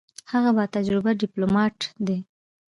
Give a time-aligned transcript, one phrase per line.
[0.31, 2.17] هغه با تجربه ډیپلوماټ دی.